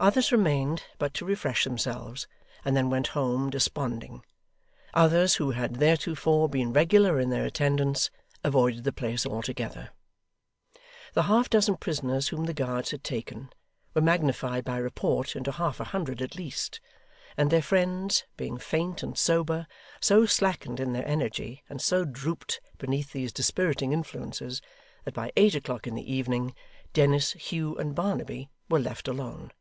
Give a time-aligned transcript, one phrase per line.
[0.00, 2.26] Others remained but to refresh themselves,
[2.64, 4.24] and then went home desponding;
[4.92, 8.10] others who had theretofore been regular in their attendance,
[8.42, 9.90] avoided the place altogether.
[11.12, 13.50] The half dozen prisoners whom the Guards had taken,
[13.94, 16.80] were magnified by report into half a hundred at least;
[17.36, 19.64] and their friends, being faint and sober,
[20.00, 24.60] so slackened in their energy, and so drooped beneath these dispiriting influences,
[25.04, 26.52] that by eight o'clock in the evening,
[26.92, 29.52] Dennis, Hugh, and Barnaby, were left alone.